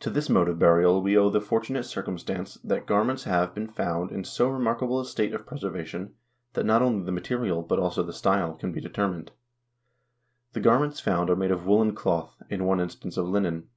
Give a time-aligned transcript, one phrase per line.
[0.00, 3.68] To this mode of burial we owe the fortunate circumstance that gar ments have been
[3.68, 6.14] found in so re markable a state of preservation
[6.54, 9.32] that not only the material, but also the style, can be determined.
[10.54, 13.68] The garments found are made of woolen cloth; in one instance of linen.